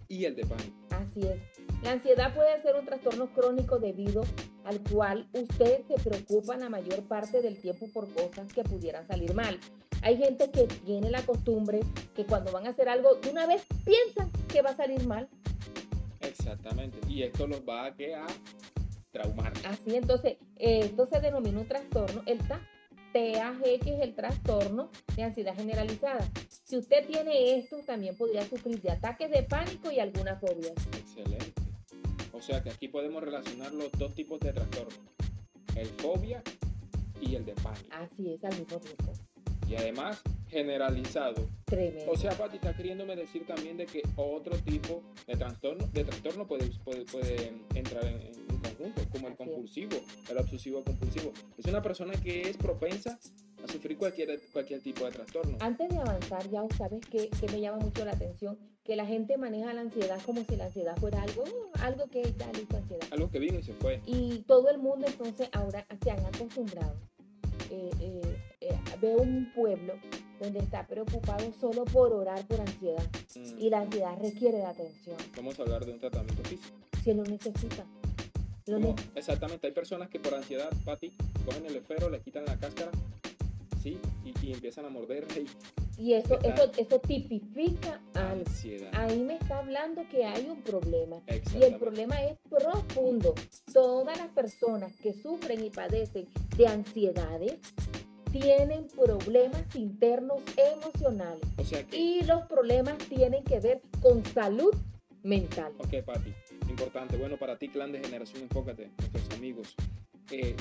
y 0.06 0.26
el 0.26 0.36
de 0.36 0.44
pánico. 0.44 0.76
así 0.90 1.26
es. 1.26 1.40
La 1.82 1.92
ansiedad 1.92 2.34
puede 2.34 2.60
ser 2.62 2.76
un 2.76 2.84
trastorno 2.84 3.32
crónico 3.32 3.78
debido 3.78 4.22
al 4.64 4.80
cual 4.80 5.28
usted 5.32 5.82
se 5.86 5.94
preocupa 6.02 6.56
la 6.56 6.70
mayor 6.70 7.02
parte 7.06 7.42
del 7.42 7.58
tiempo 7.60 7.86
por 7.92 8.08
cosas 8.14 8.50
que 8.52 8.64
pudieran 8.64 9.06
salir 9.06 9.34
mal. 9.34 9.58
Hay 10.04 10.18
gente 10.18 10.50
que 10.50 10.64
tiene 10.84 11.10
la 11.10 11.22
costumbre 11.22 11.80
que 12.14 12.26
cuando 12.26 12.52
van 12.52 12.66
a 12.66 12.70
hacer 12.70 12.90
algo, 12.90 13.14
de 13.14 13.30
una 13.30 13.46
vez 13.46 13.64
piensan 13.86 14.30
que 14.48 14.60
va 14.60 14.70
a 14.70 14.76
salir 14.76 15.06
mal. 15.06 15.30
Exactamente. 16.20 16.98
Y 17.08 17.22
esto 17.22 17.46
los 17.46 17.62
va 17.66 17.86
a, 17.86 17.94
¿qué? 17.96 18.14
a 18.14 18.26
traumar. 19.12 19.54
Así 19.64 19.96
entonces, 19.96 20.36
eh, 20.56 20.80
esto 20.84 21.06
se 21.06 21.20
denomina 21.20 21.58
un 21.58 21.68
trastorno, 21.68 22.22
el 22.26 22.36
TAG, 22.46 22.60
que 23.14 23.94
es 23.94 24.00
el 24.02 24.14
trastorno 24.14 24.90
de 25.16 25.22
ansiedad 25.22 25.54
generalizada. 25.54 26.28
Si 26.64 26.76
usted 26.76 27.06
tiene 27.06 27.58
esto, 27.58 27.78
también 27.86 28.14
podría 28.14 28.46
sufrir 28.46 28.82
de 28.82 28.90
ataques 28.90 29.30
de 29.30 29.42
pánico 29.44 29.90
y 29.90 30.00
algunas 30.00 30.38
fobias. 30.38 30.74
Excelente. 30.98 31.54
O 32.34 32.42
sea 32.42 32.62
que 32.62 32.68
aquí 32.68 32.88
podemos 32.88 33.22
relacionar 33.22 33.72
los 33.72 33.90
dos 33.92 34.14
tipos 34.14 34.38
de 34.40 34.52
trastorno, 34.52 34.98
el 35.76 35.86
fobia 35.86 36.42
y 37.22 37.36
el 37.36 37.46
de 37.46 37.54
pánico. 37.54 37.88
Así 37.90 38.34
es, 38.34 38.44
al 38.44 38.58
mismo 38.58 38.78
tiempo. 38.80 39.12
Y 39.68 39.76
además, 39.76 40.22
generalizado. 40.48 41.48
Tremendo. 41.64 42.12
O 42.12 42.16
sea, 42.16 42.32
Pati, 42.32 42.56
está 42.56 42.74
queriéndome 42.76 43.16
decir 43.16 43.46
también 43.46 43.76
de 43.76 43.86
que 43.86 44.02
otro 44.16 44.56
tipo 44.58 45.02
de 45.26 45.36
trastorno, 45.36 45.86
de 45.92 46.04
trastorno 46.04 46.46
puede, 46.46 46.70
puede, 46.84 47.04
puede 47.04 47.52
entrar 47.74 48.04
en, 48.04 48.20
en 48.20 48.52
un 48.52 48.58
conjunto, 48.58 49.02
como 49.10 49.28
el 49.28 49.36
compulsivo, 49.36 49.96
el 50.30 50.38
obsesivo 50.38 50.84
compulsivo. 50.84 51.32
Es 51.58 51.66
una 51.66 51.82
persona 51.82 52.12
que 52.14 52.42
es 52.42 52.56
propensa 52.56 53.18
a 53.62 53.72
sufrir 53.72 53.96
cualquier, 53.96 54.40
cualquier 54.52 54.80
tipo 54.80 55.04
de 55.04 55.10
trastorno. 55.12 55.56
Antes 55.60 55.88
de 55.88 55.98
avanzar, 55.98 56.48
ya 56.50 56.62
sabes 56.76 57.00
que, 57.06 57.28
que 57.28 57.46
me 57.50 57.60
llama 57.60 57.78
mucho 57.78 58.04
la 58.04 58.12
atención 58.12 58.58
que 58.84 58.96
la 58.96 59.06
gente 59.06 59.38
maneja 59.38 59.72
la 59.72 59.80
ansiedad 59.80 60.20
como 60.26 60.44
si 60.44 60.56
la 60.56 60.66
ansiedad 60.66 60.94
fuera 60.98 61.22
algo, 61.22 61.44
algo 61.80 62.06
que 62.08 62.22
ya 62.38 62.52
listo 62.52 62.76
ansiedad. 62.76 63.06
Algo 63.10 63.30
que 63.30 63.38
vino 63.38 63.58
y 63.58 63.62
se 63.62 63.72
fue. 63.72 64.00
Y 64.04 64.44
todo 64.46 64.68
el 64.70 64.78
mundo 64.78 65.06
entonces 65.06 65.48
ahora 65.52 65.86
se 66.02 66.10
han 66.10 66.24
acostumbrado. 66.26 66.94
Eh, 67.70 67.90
eh, 68.00 68.20
eh, 68.70 68.78
veo 69.00 69.18
un 69.18 69.52
pueblo 69.54 69.94
donde 70.40 70.58
está 70.60 70.86
preocupado 70.86 71.52
solo 71.60 71.84
por 71.84 72.12
orar 72.12 72.44
por 72.46 72.60
ansiedad 72.60 73.04
Mm. 73.36 73.58
y 73.58 73.68
la 73.70 73.80
ansiedad 73.80 74.16
requiere 74.20 74.58
de 74.58 74.64
atención. 74.66 75.16
Vamos 75.36 75.58
a 75.58 75.62
hablar 75.62 75.84
de 75.84 75.92
un 75.92 75.98
tratamiento 75.98 76.42
físico. 76.44 76.74
Si 77.02 77.12
lo 77.12 77.22
necesita. 77.24 77.84
Lo 78.66 78.78
ne- 78.78 78.94
exactamente, 79.14 79.66
hay 79.66 79.72
personas 79.72 80.08
que 80.08 80.18
por 80.20 80.34
ansiedad, 80.34 80.70
Pati, 80.84 81.12
cogen 81.44 81.66
el 81.66 81.76
esfero, 81.76 82.08
le 82.10 82.20
quitan 82.20 82.44
la 82.46 82.56
cáscara, 82.56 82.90
¿sí? 83.82 83.98
Y, 84.24 84.46
y 84.46 84.52
empiezan 84.52 84.84
a 84.86 84.88
morder 84.88 85.26
y 85.36 85.46
y 85.96 86.14
eso, 86.14 86.40
eso, 86.42 86.72
eso 86.76 86.98
tipifica 87.00 88.00
ansiedad. 88.14 88.90
Ahí 88.94 89.20
me 89.20 89.34
está 89.36 89.58
hablando 89.58 90.02
que 90.08 90.24
hay 90.24 90.46
un 90.48 90.60
problema. 90.62 91.20
Y 91.56 91.62
el 91.62 91.76
problema 91.76 92.20
es 92.24 92.36
profundo. 92.50 93.32
Todas 93.72 94.18
las 94.18 94.28
personas 94.30 94.92
que 94.96 95.12
sufren 95.12 95.64
y 95.64 95.70
padecen 95.70 96.26
de 96.56 96.66
ansiedades 96.66 97.58
tienen 98.40 98.88
problemas 98.88 99.62
internos 99.76 100.42
emocionales. 100.56 101.40
O 101.56 101.64
sea 101.64 101.84
que, 101.84 101.96
Y 101.96 102.22
los 102.22 102.42
problemas 102.46 102.98
tienen 102.98 103.44
que 103.44 103.60
ver 103.60 103.80
con 104.02 104.24
salud 104.24 104.74
mental. 105.22 105.72
ok, 105.78 106.02
Pati, 106.04 106.32
importante. 106.68 107.16
Bueno, 107.16 107.36
para 107.36 107.56
ti, 107.56 107.68
clan 107.68 107.92
de 107.92 108.00
generación, 108.00 108.42
enfócate, 108.42 108.90
nuestros 108.98 109.30
amigos. 109.38 109.76
Eh, 110.32 110.56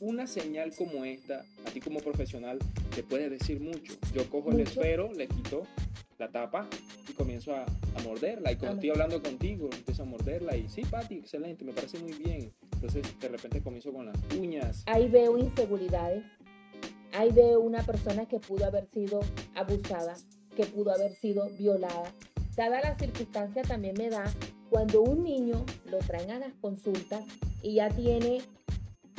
una 0.00 0.26
señal 0.26 0.74
como 0.76 1.04
esta, 1.04 1.44
a 1.64 1.70
ti 1.70 1.78
como 1.78 2.00
profesional, 2.00 2.58
te 2.92 3.04
puede 3.04 3.30
decir 3.30 3.60
mucho. 3.60 3.94
Yo 4.12 4.28
cojo 4.28 4.50
el 4.50 4.58
esfero, 4.58 5.12
le 5.12 5.28
quito 5.28 5.62
la 6.18 6.28
tapa 6.28 6.68
y 7.08 7.12
comienzo 7.12 7.54
a, 7.54 7.62
a 7.62 8.02
morderla. 8.02 8.50
Y 8.50 8.56
cuando 8.56 8.74
estoy 8.76 8.90
hablando 8.90 9.22
contigo, 9.22 9.70
empiezo 9.72 10.02
a 10.02 10.06
morderla 10.06 10.56
y 10.56 10.68
sí, 10.68 10.82
Pati, 10.82 11.18
excelente, 11.18 11.64
me 11.64 11.72
parece 11.72 12.00
muy 12.00 12.14
bien. 12.14 12.50
Entonces, 12.72 13.04
de 13.20 13.28
repente 13.28 13.60
comienzo 13.62 13.92
con 13.92 14.06
las 14.06 14.16
uñas. 14.36 14.82
Ahí 14.86 15.08
veo 15.08 15.38
inseguridades. 15.38 16.24
Ahí 17.12 17.32
veo 17.32 17.60
una 17.60 17.82
persona 17.82 18.26
que 18.26 18.38
pudo 18.38 18.66
haber 18.66 18.86
sido 18.86 19.20
abusada, 19.54 20.14
que 20.56 20.66
pudo 20.66 20.92
haber 20.92 21.14
sido 21.16 21.48
violada. 21.58 22.12
Dada 22.56 22.80
la 22.80 22.98
circunstancia 22.98 23.62
también 23.62 23.94
me 23.96 24.10
da 24.10 24.24
cuando 24.68 25.02
un 25.02 25.24
niño 25.24 25.64
lo 25.86 25.98
traen 25.98 26.30
a 26.30 26.38
las 26.38 26.52
consultas 26.60 27.24
y 27.62 27.74
ya 27.74 27.88
tiene, 27.90 28.42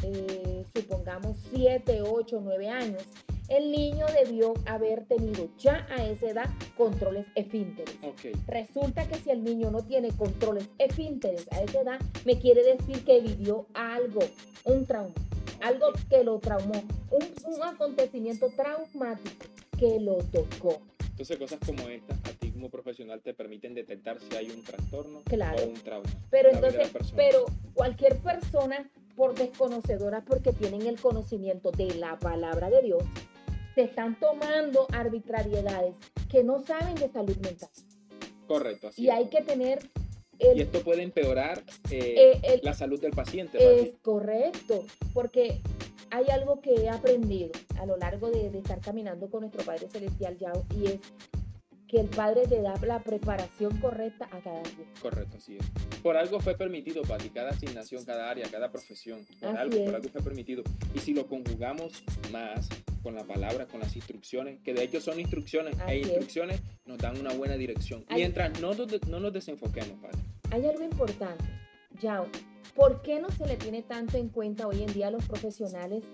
eh, 0.03 0.65
supongamos, 0.73 1.37
7, 1.53 2.01
8, 2.01 2.39
9 2.41 2.69
años. 2.69 3.03
El 3.49 3.69
niño 3.69 4.05
debió 4.23 4.53
haber 4.65 5.05
tenido 5.07 5.49
ya 5.57 5.85
a 5.89 6.05
esa 6.05 6.29
edad 6.29 6.49
controles 6.77 7.25
esfínteres. 7.35 7.97
Resulta 8.47 9.05
que 9.07 9.15
si 9.15 9.29
el 9.29 9.43
niño 9.43 9.69
no 9.71 9.83
tiene 9.83 10.15
controles 10.15 10.69
esfínteres 10.77 11.47
a 11.51 11.61
esa 11.61 11.81
edad, 11.81 11.99
me 12.23 12.39
quiere 12.39 12.63
decir 12.63 13.03
que 13.03 13.19
vivió 13.19 13.65
algo, 13.73 14.21
un 14.63 14.85
trauma, 14.85 15.13
algo 15.61 15.87
que 16.09 16.23
lo 16.23 16.39
traumó, 16.39 16.83
un, 17.11 17.53
un 17.53 17.63
acontecimiento 17.63 18.47
traumático 18.55 19.45
que 19.77 19.99
lo 19.99 20.17
tocó. 20.17 20.81
Entonces, 21.11 21.37
cosas 21.37 21.59
como 21.65 21.87
esta, 21.89 22.13
a 22.15 22.33
ti 22.33 22.51
como 22.51 22.69
profesional, 22.69 23.21
te 23.21 23.33
permiten 23.33 23.73
detectar 23.75 24.17
si 24.19 24.35
hay 24.35 24.49
un 24.49 24.63
trastorno 24.63 25.21
Claro. 25.25 25.63
o 25.63 25.67
un 25.67 25.73
trauma. 25.75 26.09
Pero 26.31 26.49
entonces, 26.49 26.89
pero 27.15 27.45
cualquier 27.73 28.17
persona 28.19 28.89
por 29.15 29.35
desconocedora 29.35 30.23
porque 30.25 30.51
tienen 30.53 30.87
el 30.87 30.99
conocimiento 30.99 31.71
de 31.71 31.93
la 31.95 32.17
palabra 32.17 32.69
de 32.69 32.81
Dios, 32.81 33.03
se 33.75 33.83
están 33.83 34.19
tomando 34.19 34.87
arbitrariedades 34.91 35.93
que 36.29 36.43
no 36.43 36.63
saben 36.63 36.95
de 36.95 37.09
salud 37.09 37.37
mental. 37.37 37.69
Correcto, 38.47 38.87
así 38.87 39.03
Y 39.03 39.07
es. 39.09 39.13
hay 39.13 39.27
que 39.29 39.41
tener 39.41 39.79
Y 40.39 40.61
esto 40.61 40.81
puede 40.81 41.03
empeorar 41.03 41.63
eh, 41.91 42.15
eh, 42.33 42.39
el- 42.43 42.59
la 42.63 42.73
salud 42.73 42.99
del 42.99 43.11
paciente. 43.11 43.57
Es 43.81 43.91
correcto, 44.01 44.83
porque 45.13 45.61
hay 46.09 46.29
algo 46.29 46.61
que 46.61 46.73
he 46.73 46.89
aprendido 46.89 47.51
a 47.79 47.85
lo 47.85 47.95
largo 47.97 48.31
de, 48.31 48.49
de 48.49 48.57
estar 48.59 48.79
caminando 48.81 49.29
con 49.29 49.41
nuestro 49.41 49.63
Padre 49.63 49.87
Celestial 49.89 50.37
Yao 50.37 50.65
y 50.79 50.87
es 50.87 50.99
que 51.91 51.99
el 51.99 52.07
Padre 52.07 52.47
te 52.47 52.61
da 52.61 52.73
la 52.87 53.03
preparación 53.03 53.77
correcta 53.81 54.25
a 54.31 54.39
cada 54.39 54.61
día. 54.63 54.85
Correcto, 55.01 55.35
así 55.35 55.57
es. 55.57 55.65
Por 56.01 56.15
algo 56.15 56.39
fue 56.39 56.55
permitido, 56.55 57.01
Pati, 57.01 57.29
cada 57.29 57.49
asignación, 57.49 58.05
cada 58.05 58.29
área, 58.29 58.47
cada 58.49 58.71
profesión. 58.71 59.25
Por 59.41 59.49
Así 59.49 59.57
algo, 59.57 59.75
es. 59.75 59.83
por 59.83 59.95
algo 59.95 60.07
fue 60.09 60.21
permitido. 60.21 60.63
Y 60.95 60.99
si 60.99 61.13
lo 61.13 61.27
conjugamos 61.27 62.01
más 62.31 62.69
con 63.03 63.13
la 63.15 63.25
palabra, 63.25 63.65
con 63.67 63.81
las 63.81 63.93
instrucciones, 63.97 64.59
que 64.63 64.73
de 64.73 64.83
hecho 64.83 65.01
son 65.01 65.19
instrucciones, 65.19 65.75
Así 65.81 65.91
e 65.91 65.99
es. 65.99 66.07
instrucciones 66.07 66.61
nos 66.85 66.97
dan 66.97 67.19
una 67.19 67.33
buena 67.33 67.55
dirección. 67.55 68.05
Hay- 68.07 68.19
Mientras 68.21 68.61
no, 68.61 68.73
nos- 68.73 69.07
no 69.07 69.19
nos 69.19 69.33
desenfoquemos, 69.33 69.99
Pati. 70.01 70.17
Hay 70.51 70.65
algo 70.65 70.83
importante, 70.83 71.43
Yao. 72.01 72.25
¿Por 72.73 73.01
qué 73.01 73.19
no 73.19 73.29
se 73.31 73.45
le 73.45 73.57
tiene 73.57 73.83
tanto 73.83 74.17
en 74.17 74.29
cuenta 74.29 74.65
hoy 74.65 74.81
en 74.81 74.93
día 74.93 75.07
a 75.07 75.11
los 75.11 75.25
profesionales 75.25 76.05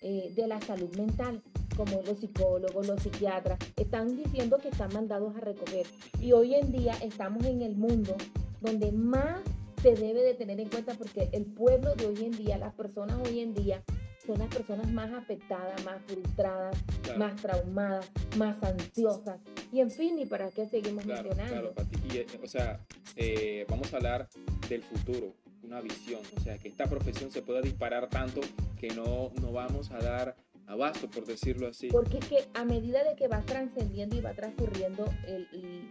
eh, 0.00 0.32
de 0.34 0.46
la 0.48 0.58
salud 0.62 0.88
mental? 0.96 1.42
Como 1.76 2.02
los 2.02 2.18
psicólogos, 2.18 2.86
los 2.86 3.02
psiquiatras, 3.02 3.58
están 3.76 4.16
diciendo 4.16 4.58
que 4.58 4.68
están 4.68 4.92
mandados 4.92 5.34
a 5.36 5.40
recoger. 5.40 5.86
Y 6.20 6.32
hoy 6.32 6.54
en 6.54 6.70
día 6.70 6.92
estamos 7.02 7.44
en 7.44 7.62
el 7.62 7.76
mundo 7.76 8.14
donde 8.60 8.92
más 8.92 9.40
se 9.82 9.94
debe 9.94 10.22
de 10.22 10.34
tener 10.34 10.60
en 10.60 10.68
cuenta 10.68 10.94
porque 10.94 11.28
el 11.32 11.44
pueblo 11.44 11.94
de 11.94 12.06
hoy 12.06 12.24
en 12.24 12.32
día, 12.32 12.56
las 12.58 12.72
personas 12.74 13.16
hoy 13.26 13.40
en 13.40 13.54
día, 13.54 13.82
son 14.24 14.38
las 14.38 14.54
personas 14.54 14.88
más 14.92 15.12
afectadas, 15.12 15.84
más 15.84 16.00
frustradas, 16.06 16.76
Claro, 17.02 17.18
más 17.18 17.36
traumadas, 17.42 18.10
más 18.36 18.62
ansiosas. 18.62 19.40
Y 19.72 19.80
en 19.80 19.90
fin, 19.90 20.16
¿y 20.18 20.26
para 20.26 20.50
qué 20.50 20.66
seguimos 20.66 21.04
claro, 21.04 21.30
mencionando? 21.30 21.72
claro. 21.74 21.90
Y, 22.12 22.18
eh, 22.18 22.26
o 22.40 22.46
sea, 22.46 22.78
eh, 23.16 23.66
vamos 23.68 23.92
a 23.92 23.96
hablar 23.96 24.28
del 24.68 24.82
futuro, 24.84 25.34
una 25.64 25.80
visión. 25.80 26.20
O 26.36 26.40
sea, 26.40 26.56
que 26.58 26.68
esta 26.68 26.86
profesión 26.86 27.32
se 27.32 27.42
pueda 27.42 27.60
disparar 27.60 28.08
tanto 28.08 28.40
que 28.78 28.88
no, 28.90 29.32
no 29.40 29.50
vamos 29.52 29.90
a 29.90 29.98
dar 29.98 30.36
abasto, 30.72 31.08
por 31.08 31.24
decirlo 31.26 31.68
así. 31.68 31.88
Porque 31.88 32.18
es 32.18 32.26
que 32.26 32.38
a 32.54 32.64
medida 32.64 33.04
de 33.04 33.14
que 33.16 33.28
va 33.28 33.40
trascendiendo 33.42 34.16
y 34.16 34.20
va 34.20 34.34
transcurriendo 34.34 35.04
el- 35.26 35.48
el- 35.52 35.88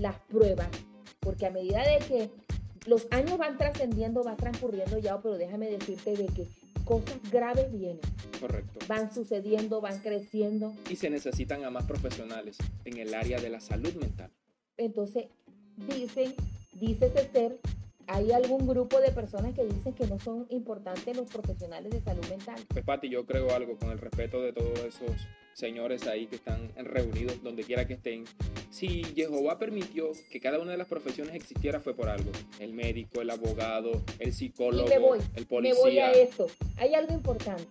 las 0.00 0.16
pruebas, 0.28 0.68
porque 1.20 1.46
a 1.46 1.50
medida 1.50 1.82
de 1.82 1.98
que 2.06 2.30
los 2.86 3.06
años 3.10 3.36
van 3.38 3.56
trascendiendo, 3.58 4.22
va 4.22 4.36
transcurriendo 4.36 4.98
ya, 4.98 5.20
pero 5.20 5.36
déjame 5.36 5.70
decirte 5.70 6.16
de 6.16 6.26
que 6.26 6.46
cosas 6.84 7.18
graves 7.30 7.70
vienen, 7.72 8.00
Correcto. 8.40 8.78
van 8.88 9.12
sucediendo, 9.12 9.80
van 9.80 9.98
creciendo. 10.00 10.72
y 10.90 10.96
se 10.96 11.10
necesitan 11.10 11.64
a 11.64 11.70
más 11.70 11.84
profesionales 11.84 12.56
en 12.84 12.96
el 12.98 13.14
área 13.14 13.38
de 13.40 13.50
la 13.50 13.60
salud 13.60 13.92
mental. 13.94 14.30
Entonces, 14.78 15.26
dicen, 15.76 16.34
dice 16.72 17.10
ser, 17.32 17.58
hay 18.08 18.32
algún 18.32 18.66
grupo 18.66 19.00
de 19.00 19.12
personas 19.12 19.54
que 19.54 19.64
dicen 19.64 19.92
que 19.92 20.06
no 20.06 20.18
son 20.18 20.46
importantes 20.48 21.14
los 21.16 21.28
profesionales 21.28 21.92
de 21.92 22.00
salud 22.00 22.24
mental. 22.28 22.56
Pues 22.68 22.84
Pati, 22.84 23.08
yo 23.10 23.26
creo 23.26 23.54
algo 23.54 23.76
con 23.78 23.90
el 23.90 23.98
respeto 23.98 24.40
de 24.42 24.52
todos 24.52 24.78
esos 24.80 25.10
señores 25.52 26.06
ahí 26.06 26.26
que 26.26 26.36
están 26.36 26.72
reunidos 26.76 27.42
donde 27.42 27.64
quiera 27.64 27.86
que 27.86 27.94
estén. 27.94 28.24
Si 28.70 29.04
Jehová 29.14 29.58
permitió 29.58 30.12
que 30.30 30.40
cada 30.40 30.58
una 30.58 30.72
de 30.72 30.78
las 30.78 30.88
profesiones 30.88 31.34
existiera 31.34 31.80
fue 31.80 31.94
por 31.94 32.08
algo. 32.08 32.30
El 32.58 32.72
médico, 32.72 33.20
el 33.20 33.28
abogado, 33.30 34.02
el 34.18 34.32
psicólogo, 34.32 34.88
me 34.88 34.98
voy, 34.98 35.18
el 35.34 35.42
Me 35.42 35.46
policía, 35.46 35.82
voy 35.82 35.98
a 35.98 36.12
esto. 36.12 36.46
Hay 36.76 36.94
algo 36.94 37.12
importante. 37.12 37.66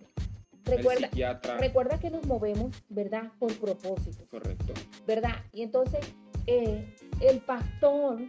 el 0.66 0.76
Recuerda, 0.76 1.08
psiquiatra. 1.08 1.58
recuerda 1.58 1.98
que 1.98 2.10
nos 2.10 2.24
movemos, 2.26 2.76
¿verdad? 2.88 3.32
Por 3.40 3.52
propósito. 3.58 4.24
Correcto. 4.30 4.72
¿verdad? 5.06 5.36
Y 5.52 5.62
entonces 5.62 6.00
eh, 6.46 6.94
el 7.20 7.40
pastor 7.40 8.20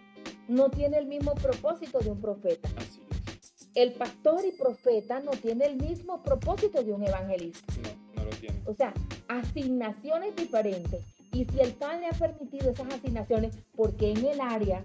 no 0.49 0.69
tiene 0.69 0.97
el 0.97 1.05
mismo 1.05 1.35
propósito 1.35 1.99
de 1.99 2.09
un 2.09 2.19
profeta. 2.19 2.67
Así 2.75 3.01
es. 3.09 3.69
El 3.75 3.93
pastor 3.93 4.43
y 4.45 4.51
profeta 4.51 5.19
no 5.19 5.31
tiene 5.31 5.65
el 5.65 5.77
mismo 5.77 6.21
propósito 6.23 6.83
de 6.83 6.91
un 6.91 7.07
evangelista. 7.07 7.73
No, 7.83 8.23
no 8.23 8.29
lo 8.29 8.35
tiene. 8.35 8.61
O 8.65 8.73
sea, 8.73 8.93
asignaciones 9.27 10.35
diferentes. 10.35 11.01
Y 11.31 11.45
si 11.45 11.59
el 11.59 11.73
Padre 11.73 12.07
ha 12.07 12.17
permitido 12.17 12.71
esas 12.71 12.91
asignaciones, 12.91 13.55
porque 13.75 14.11
en 14.11 14.25
el 14.25 14.41
área, 14.41 14.83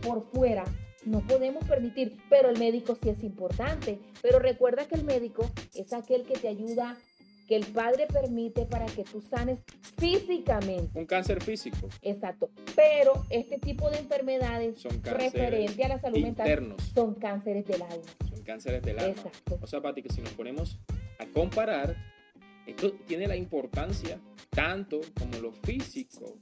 por 0.00 0.22
fuera, 0.30 0.64
no 1.04 1.26
podemos 1.26 1.64
permitir, 1.64 2.16
pero 2.30 2.48
el 2.48 2.58
médico 2.58 2.96
sí 3.02 3.08
es 3.08 3.22
importante. 3.24 3.98
Pero 4.22 4.38
recuerda 4.38 4.86
que 4.86 4.94
el 4.94 5.04
médico 5.04 5.50
es 5.74 5.92
aquel 5.92 6.24
que 6.24 6.38
te 6.38 6.48
ayuda, 6.48 6.96
que 7.50 7.56
el 7.56 7.66
Padre 7.66 8.06
permite 8.06 8.64
para 8.64 8.86
que 8.86 9.02
tú 9.02 9.20
sanes 9.20 9.58
físicamente. 9.98 10.96
Un 10.96 11.04
cáncer 11.04 11.42
físico. 11.42 11.88
Exacto. 12.00 12.48
Pero 12.76 13.24
este 13.28 13.58
tipo 13.58 13.90
de 13.90 13.98
enfermedades 13.98 14.78
Son 14.80 15.02
referente 15.02 15.82
a 15.82 15.88
la 15.88 16.00
salud 16.00 16.20
mental 16.20 16.46
internos. 16.46 16.80
son 16.94 17.16
cánceres 17.16 17.66
del 17.66 17.82
alma. 17.82 18.04
Son 18.32 18.44
cánceres 18.44 18.82
del 18.82 19.00
alma. 19.00 19.10
Exacto. 19.10 19.58
O 19.60 19.66
sea, 19.66 19.80
Pati, 19.82 20.00
que 20.00 20.12
si 20.12 20.20
nos 20.20 20.32
ponemos 20.34 20.78
a 21.18 21.26
comparar, 21.26 21.96
esto 22.68 22.92
tiene 23.08 23.26
la 23.26 23.34
importancia 23.34 24.20
tanto 24.50 25.00
como 25.18 25.38
lo 25.38 25.50
físico 25.50 26.36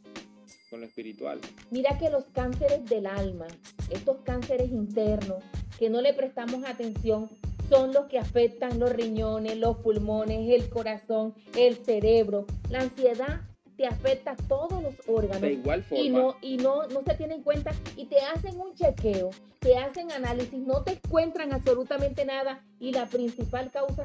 con 0.69 0.81
lo 0.81 0.87
espiritual. 0.87 1.41
Mira 1.71 1.97
que 1.97 2.11
los 2.11 2.27
cánceres 2.35 2.85
del 2.85 3.07
alma, 3.07 3.47
estos 3.88 4.19
cánceres 4.25 4.69
internos 4.71 5.43
que 5.79 5.88
no 5.88 6.03
le 6.03 6.12
prestamos 6.12 6.67
atención, 6.67 7.31
son 7.69 7.93
los 7.93 8.07
que 8.07 8.19
afectan 8.19 8.79
los 8.79 8.91
riñones, 8.93 9.57
los 9.57 9.79
pulmones, 9.79 10.51
el 10.51 10.69
corazón, 10.69 11.35
el 11.57 11.77
cerebro. 11.85 12.47
La 12.71 12.81
ansiedad 12.81 13.43
te 13.77 13.87
afecta 13.87 14.33
a 14.33 14.37
todos 14.37 14.83
los 14.83 14.95
órganos. 15.07 15.41
De 15.41 15.53
igual 15.53 15.85
forma, 15.85 16.05
y 16.05 16.11
no 16.11 16.37
y 16.43 16.57
no 16.57 16.89
no 16.89 17.03
se 17.05 17.15
tiene 17.15 17.35
en 17.37 17.43
cuenta 17.43 17.73
y 17.97 18.07
te 18.07 18.21
hacen 18.21 18.59
un 18.59 18.75
chequeo, 18.75 19.31
te 19.61 19.77
hacen 19.77 20.11
análisis, 20.11 20.59
no 20.59 20.83
te 20.83 20.93
encuentran 20.93 21.53
absolutamente 21.53 22.25
nada 22.25 22.65
y 22.81 22.93
la 22.93 23.07
principal 23.07 23.71
causa 23.71 24.03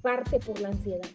parte 0.00 0.38
por 0.40 0.58
la 0.60 0.68
ansiedad. 0.68 1.06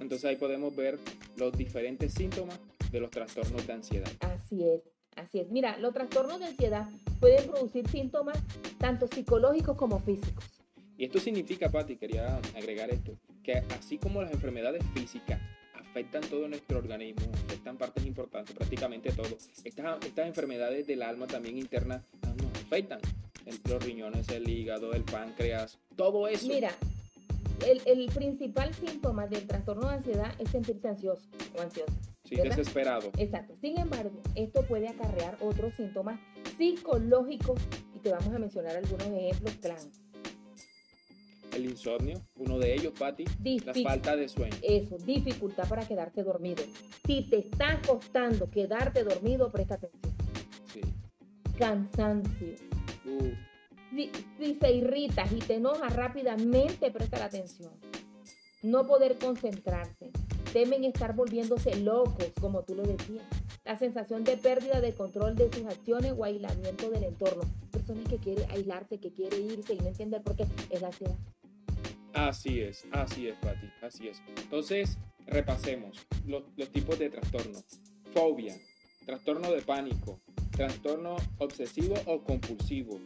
entonces 0.00 0.24
ahí 0.26 0.36
podemos 0.36 0.76
ver 0.76 0.98
los 1.36 1.52
diferentes 1.56 2.12
síntomas 2.12 2.58
de 2.92 3.00
los 3.00 3.10
trastornos 3.10 3.66
de 3.66 3.72
ansiedad. 3.72 4.10
Así 4.20 4.62
es, 4.68 4.82
así 5.16 5.40
es. 5.40 5.50
Mira, 5.50 5.78
los 5.78 5.92
trastornos 5.92 6.38
de 6.38 6.46
ansiedad 6.46 6.88
pueden 7.18 7.50
producir 7.50 7.88
síntomas 7.88 8.38
tanto 8.78 9.08
psicológicos 9.08 9.76
como 9.76 9.98
físicos. 9.98 10.55
Y 10.98 11.04
esto 11.04 11.18
significa, 11.18 11.70
Pati, 11.70 11.96
quería 11.96 12.38
agregar 12.56 12.90
esto, 12.90 13.12
que 13.42 13.62
así 13.78 13.98
como 13.98 14.22
las 14.22 14.32
enfermedades 14.32 14.82
físicas 14.94 15.40
afectan 15.74 16.22
todo 16.22 16.48
nuestro 16.48 16.78
organismo, 16.78 17.26
afectan 17.46 17.76
partes 17.76 18.04
importantes, 18.06 18.54
prácticamente 18.54 19.12
todo, 19.12 19.36
estas, 19.64 20.04
estas 20.04 20.26
enfermedades 20.26 20.86
del 20.86 21.02
alma 21.02 21.26
también 21.26 21.58
internas 21.58 22.02
nos 22.22 22.62
afectan. 22.62 23.00
Los 23.68 23.84
riñones, 23.84 24.28
el 24.30 24.48
hígado, 24.48 24.92
el 24.92 25.04
páncreas, 25.04 25.78
todo 25.94 26.26
eso. 26.26 26.48
Mira, 26.48 26.72
el, 27.64 27.80
el 27.86 28.06
principal 28.10 28.74
síntoma 28.74 29.26
del 29.28 29.46
trastorno 29.46 29.88
de 29.88 29.94
ansiedad 29.94 30.34
es 30.38 30.50
sentirse 30.50 30.88
ansioso 30.88 31.22
o 31.56 31.60
ansiosa. 31.60 31.92
sí, 32.24 32.34
¿verdad? 32.36 32.56
desesperado. 32.56 33.10
Exacto. 33.18 33.54
Sin 33.60 33.78
embargo, 33.78 34.20
esto 34.34 34.62
puede 34.62 34.88
acarrear 34.88 35.38
otros 35.40 35.74
síntomas 35.74 36.18
psicológicos 36.58 37.60
y 37.94 38.00
te 38.00 38.10
vamos 38.10 38.34
a 38.34 38.38
mencionar 38.38 38.76
algunos 38.76 39.06
ejemplos 39.06 39.54
claros. 39.60 40.05
El 41.56 41.64
insomnio, 41.64 42.20
uno 42.36 42.58
de 42.58 42.74
ellos, 42.74 42.92
Pati, 42.98 43.24
la 43.64 43.72
falta 43.82 44.14
de 44.14 44.28
sueño. 44.28 44.54
Eso, 44.60 44.98
dificultad 44.98 45.66
para 45.66 45.88
quedarte 45.88 46.22
dormido. 46.22 46.62
Si 47.06 47.22
te 47.22 47.38
está 47.38 47.80
costando 47.86 48.50
quedarte 48.50 49.02
dormido, 49.04 49.50
presta 49.50 49.76
atención. 49.76 50.12
Sí. 50.70 50.82
Cansancio. 51.58 52.54
Uh, 53.06 53.30
Si, 53.90 54.10
si 54.38 54.54
se 54.56 54.72
irritas 54.72 55.32
y 55.32 55.38
te 55.38 55.54
enojas 55.54 55.96
rápidamente, 55.96 56.90
presta 56.90 57.18
la 57.18 57.24
atención. 57.24 57.72
No 58.62 58.86
poder 58.86 59.16
concentrarse. 59.16 60.10
Temen 60.52 60.84
estar 60.84 61.14
volviéndose 61.14 61.74
locos, 61.76 62.32
como 62.38 62.64
tú 62.64 62.74
lo 62.74 62.82
decías. 62.82 63.24
La 63.64 63.78
sensación 63.78 64.24
de 64.24 64.36
pérdida 64.36 64.82
de 64.82 64.92
control 64.92 65.34
de 65.34 65.50
sus 65.50 65.64
acciones 65.64 66.12
o 66.16 66.24
aislamiento 66.24 66.90
del 66.90 67.04
entorno. 67.04 67.44
Personas 67.70 68.06
que 68.08 68.18
quiere 68.18 68.44
aislarse, 68.50 68.98
que 68.98 69.12
quiere 69.12 69.38
irse 69.38 69.74
y 69.74 69.78
no 69.78 69.86
entender 69.86 70.22
por 70.22 70.36
qué 70.36 70.46
es 70.70 70.80
la 70.82 70.88
ansiedad. 70.88 71.16
Así 72.16 72.62
es, 72.62 72.82
así 72.92 73.28
es, 73.28 73.36
Pati, 73.36 73.68
así 73.82 74.08
es. 74.08 74.22
Entonces, 74.40 74.96
repasemos 75.26 76.06
los, 76.26 76.44
tipos 76.72 76.98
de 76.98 77.10
trastorno. 77.10 77.62
Fobia, 78.14 78.56
trastorno 79.04 79.52
de 79.52 79.60
pánico, 79.60 80.18
trastorno 80.50 81.16
obsesivo 81.36 81.94
o 82.06 82.22
compulsivo, 82.24 83.00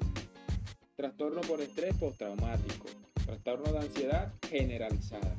trastorno 0.95 1.41
por 1.41 1.61
estrés 1.61 1.97
postraumático, 1.97 2.87
trastorno 3.27 3.73
de 3.73 3.79
ansiedad 3.81 4.33
generalizada. 4.49 5.35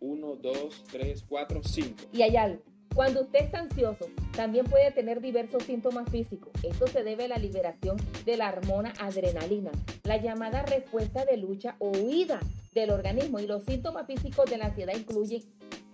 1, 0.00 0.36
2, 0.36 0.84
3, 0.92 1.24
4, 1.26 1.60
5. 1.64 1.94
Y 2.12 2.20
hay 2.20 2.36
algo. 2.36 2.62
Cuando 2.96 3.20
usted 3.20 3.40
está 3.40 3.58
ansioso, 3.58 4.06
también 4.34 4.64
puede 4.64 4.90
tener 4.90 5.20
diversos 5.20 5.64
síntomas 5.64 6.08
físicos. 6.08 6.50
Esto 6.62 6.86
se 6.86 7.04
debe 7.04 7.26
a 7.26 7.28
la 7.28 7.36
liberación 7.36 7.98
de 8.24 8.38
la 8.38 8.48
hormona 8.48 8.94
adrenalina, 8.98 9.70
la 10.04 10.16
llamada 10.16 10.62
respuesta 10.62 11.26
de 11.26 11.36
lucha 11.36 11.76
o 11.78 11.90
huida 11.90 12.40
del 12.72 12.88
organismo. 12.88 13.38
Y 13.38 13.46
los 13.46 13.66
síntomas 13.66 14.06
físicos 14.06 14.48
de 14.48 14.56
la 14.56 14.68
ansiedad 14.68 14.94
incluyen 14.96 15.42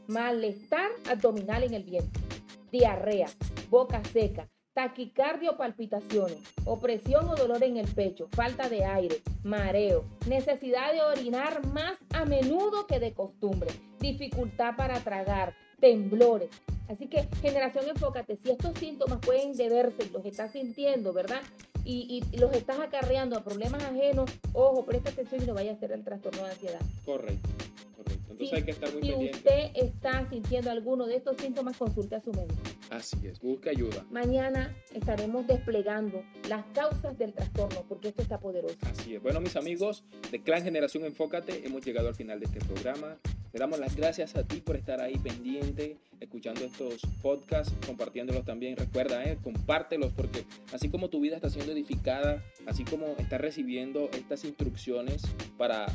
malestar 0.06 0.92
abdominal 1.10 1.64
en 1.64 1.74
el 1.74 1.82
vientre, 1.82 2.22
diarrea, 2.70 3.26
boca 3.68 4.00
seca, 4.12 4.48
taquicardia 4.72 5.50
o 5.50 5.56
palpitaciones, 5.56 6.38
opresión 6.64 7.28
o 7.28 7.34
dolor 7.34 7.64
en 7.64 7.78
el 7.78 7.92
pecho, 7.92 8.28
falta 8.30 8.68
de 8.68 8.84
aire, 8.84 9.16
mareo, 9.42 10.04
necesidad 10.28 10.92
de 10.92 11.02
orinar 11.02 11.66
más 11.66 11.94
a 12.14 12.24
menudo 12.26 12.86
que 12.86 13.00
de 13.00 13.12
costumbre, 13.12 13.72
dificultad 13.98 14.76
para 14.76 15.00
tragar, 15.00 15.56
temblores. 15.80 16.48
Así 16.92 17.06
que, 17.08 17.26
generación, 17.40 17.88
enfócate. 17.88 18.36
Si 18.42 18.50
estos 18.50 18.76
síntomas 18.78 19.18
pueden 19.20 19.54
deberse, 19.56 20.08
los 20.12 20.24
estás 20.24 20.52
sintiendo, 20.52 21.12
¿verdad? 21.12 21.40
Y, 21.84 22.22
y 22.30 22.36
los 22.36 22.52
estás 22.54 22.78
acarreando 22.78 23.36
a 23.36 23.42
problemas 23.42 23.82
ajenos, 23.82 24.30
ojo, 24.52 24.84
presta 24.84 25.10
atención 25.10 25.42
y 25.42 25.46
no 25.46 25.54
vaya 25.54 25.72
a 25.72 25.76
ser 25.76 25.90
el 25.92 26.04
trastorno 26.04 26.44
de 26.44 26.50
ansiedad. 26.50 26.80
Correcto, 27.04 27.48
correcto. 27.96 28.32
Entonces 28.32 28.52
hay 28.56 28.62
que 28.64 28.70
estar 28.70 28.92
muy 28.92 29.02
Si 29.02 29.08
pendiente. 29.08 29.36
usted 29.38 29.70
está 29.74 30.28
sintiendo 30.30 30.70
alguno 30.70 31.06
de 31.06 31.16
estos 31.16 31.36
síntomas, 31.38 31.76
consulte 31.76 32.14
a 32.16 32.20
su 32.20 32.30
médico. 32.32 32.54
Así 32.90 33.16
es, 33.26 33.40
busque 33.40 33.70
ayuda. 33.70 34.04
Mañana 34.10 34.76
estaremos 34.94 35.46
desplegando 35.46 36.22
las 36.48 36.64
causas 36.74 37.16
del 37.18 37.32
trastorno, 37.32 37.84
porque 37.88 38.08
esto 38.08 38.22
está 38.22 38.38
poderoso. 38.38 38.76
Así 38.82 39.14
es. 39.16 39.22
Bueno, 39.22 39.40
mis 39.40 39.56
amigos 39.56 40.04
de 40.30 40.40
Clan 40.42 40.62
Generación 40.62 41.04
Enfócate, 41.04 41.66
hemos 41.66 41.84
llegado 41.84 42.08
al 42.08 42.14
final 42.14 42.38
de 42.38 42.46
este 42.46 42.58
programa. 42.60 43.16
Le 43.52 43.58
damos 43.58 43.78
las 43.78 43.94
gracias 43.94 44.34
a 44.34 44.44
ti 44.44 44.62
por 44.62 44.76
estar 44.76 45.00
ahí 45.00 45.18
pendiente, 45.18 45.98
escuchando 46.20 46.64
estos 46.64 47.02
podcasts, 47.20 47.74
compartiéndolos 47.86 48.46
también. 48.46 48.76
Recuerda, 48.76 49.22
eh, 49.24 49.36
compártelos 49.42 50.10
porque 50.12 50.46
así 50.72 50.88
como 50.88 51.10
tu 51.10 51.20
vida 51.20 51.36
está 51.36 51.50
siendo 51.50 51.72
edificada, 51.72 52.42
así 52.64 52.84
como 52.84 53.14
estás 53.18 53.40
recibiendo 53.42 54.08
estas 54.14 54.44
instrucciones 54.46 55.22
para 55.58 55.86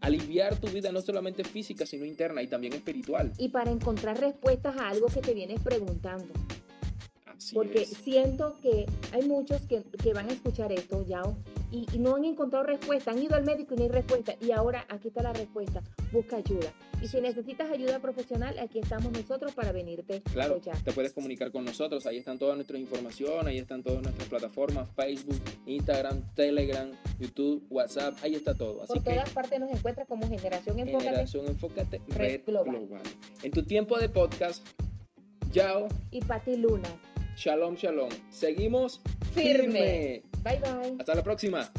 aliviar 0.00 0.56
tu 0.58 0.68
vida 0.68 0.92
no 0.92 1.02
solamente 1.02 1.44
física, 1.44 1.84
sino 1.84 2.06
interna 2.06 2.42
y 2.42 2.46
también 2.46 2.72
espiritual. 2.72 3.32
Y 3.36 3.50
para 3.50 3.70
encontrar 3.70 4.18
respuestas 4.18 4.74
a 4.78 4.88
algo 4.88 5.08
que 5.08 5.20
te 5.20 5.34
vienes 5.34 5.60
preguntando. 5.60 6.32
Así 7.26 7.54
porque 7.54 7.82
es. 7.82 7.90
siento 7.90 8.56
que 8.62 8.86
hay 9.12 9.28
muchos 9.28 9.60
que, 9.62 9.82
que 10.02 10.14
van 10.14 10.30
a 10.30 10.32
escuchar 10.32 10.72
esto, 10.72 11.04
Yao, 11.06 11.36
y, 11.70 11.86
y 11.92 11.98
no 11.98 12.14
han 12.16 12.24
encontrado 12.24 12.64
respuesta. 12.64 13.10
Han 13.10 13.18
ido 13.22 13.34
al 13.36 13.44
médico 13.44 13.74
y 13.74 13.78
no 13.78 13.82
hay 13.84 13.90
respuesta. 13.90 14.34
Y 14.40 14.52
ahora 14.52 14.86
aquí 14.88 15.08
está 15.08 15.22
la 15.22 15.32
respuesta. 15.32 15.82
Busca 16.12 16.36
ayuda. 16.36 16.72
Y 17.02 17.08
si 17.08 17.20
necesitas 17.20 17.70
ayuda 17.70 17.98
profesional, 17.98 18.58
aquí 18.58 18.78
estamos 18.78 19.12
nosotros 19.12 19.52
para 19.54 19.72
venirte 19.72 20.22
a 20.24 20.30
Claro, 20.32 20.54
apoyar. 20.54 20.76
te 20.82 20.92
puedes 20.92 21.12
comunicar 21.12 21.50
con 21.52 21.64
nosotros. 21.64 22.06
Ahí 22.06 22.18
están 22.18 22.38
todas 22.38 22.54
nuestras 22.56 22.80
informaciones, 22.80 23.46
ahí 23.46 23.58
están 23.58 23.82
todas 23.82 24.02
nuestras 24.02 24.28
plataformas: 24.28 24.88
Facebook, 24.96 25.40
Instagram, 25.66 26.22
Telegram, 26.34 26.90
YouTube, 27.18 27.62
WhatsApp. 27.68 28.14
Ahí 28.22 28.34
está 28.34 28.54
todo. 28.54 28.82
Así 28.82 28.94
Por 28.94 29.02
que 29.02 29.10
todas 29.10 29.30
partes 29.30 29.60
nos 29.60 29.70
encuentras 29.70 30.06
como 30.08 30.26
Generación 30.28 30.78
Enfócate. 30.78 31.04
Generación 31.04 31.46
Enfócate 31.48 32.00
Red 32.08 32.16
Red 32.16 32.40
Global. 32.46 32.70
Global. 32.76 33.02
En 33.42 33.50
tu 33.50 33.62
tiempo 33.64 33.98
de 33.98 34.08
podcast, 34.08 34.66
Yao, 35.52 35.88
Y 36.10 36.20
Pati 36.22 36.56
Luna. 36.56 36.88
Shalom, 37.36 37.74
Shalom. 37.74 38.08
Seguimos 38.30 39.00
Firme. 39.34 40.22
Bye 40.44 40.60
bye. 40.60 40.96
Hasta 40.98 41.14
la 41.14 41.22
próxima. 41.22 41.70